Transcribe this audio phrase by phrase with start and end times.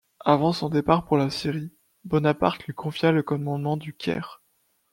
[0.25, 4.41] Avant son départ pour la Syrie, Bonaparte lui confia le commandement du Caire.